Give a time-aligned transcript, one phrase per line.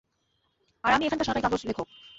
[0.83, 1.87] আর আমি এখানকার সরকারি কাগজ লেখক।